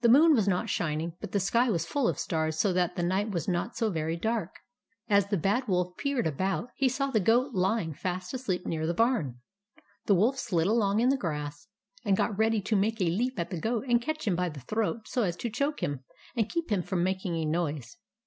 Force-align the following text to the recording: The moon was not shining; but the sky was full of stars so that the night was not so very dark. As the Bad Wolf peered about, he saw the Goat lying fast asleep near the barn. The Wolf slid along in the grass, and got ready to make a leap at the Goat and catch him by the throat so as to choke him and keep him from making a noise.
The 0.00 0.08
moon 0.08 0.32
was 0.32 0.48
not 0.48 0.70
shining; 0.70 1.16
but 1.20 1.32
the 1.32 1.38
sky 1.38 1.68
was 1.68 1.84
full 1.84 2.08
of 2.08 2.18
stars 2.18 2.58
so 2.58 2.72
that 2.72 2.96
the 2.96 3.02
night 3.02 3.28
was 3.28 3.46
not 3.46 3.76
so 3.76 3.90
very 3.90 4.16
dark. 4.16 4.54
As 5.06 5.26
the 5.26 5.36
Bad 5.36 5.68
Wolf 5.68 5.98
peered 5.98 6.26
about, 6.26 6.70
he 6.76 6.88
saw 6.88 7.08
the 7.10 7.20
Goat 7.20 7.52
lying 7.52 7.92
fast 7.92 8.32
asleep 8.32 8.64
near 8.64 8.86
the 8.86 8.94
barn. 8.94 9.40
The 10.06 10.14
Wolf 10.14 10.38
slid 10.38 10.66
along 10.66 11.00
in 11.00 11.10
the 11.10 11.18
grass, 11.18 11.68
and 12.06 12.16
got 12.16 12.38
ready 12.38 12.62
to 12.62 12.74
make 12.74 13.02
a 13.02 13.10
leap 13.10 13.38
at 13.38 13.50
the 13.50 13.60
Goat 13.60 13.84
and 13.86 14.00
catch 14.00 14.26
him 14.26 14.34
by 14.34 14.48
the 14.48 14.60
throat 14.60 15.00
so 15.06 15.24
as 15.24 15.36
to 15.36 15.50
choke 15.50 15.80
him 15.82 16.04
and 16.34 16.48
keep 16.48 16.70
him 16.72 16.82
from 16.82 17.04
making 17.04 17.36
a 17.36 17.44
noise. 17.44 17.98